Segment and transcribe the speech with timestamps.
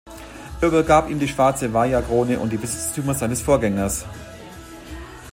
[0.61, 4.03] Er übergab ihm die schwarze Vajra-Krone und die Besitztümer seines Vorgängers.